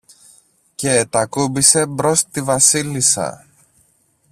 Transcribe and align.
και 0.75 1.05
τ' 1.09 1.15
ακούμπησε 1.15 1.85
μπρος 1.85 2.19
στη 2.19 2.41
Βασίλισσα. 2.41 3.45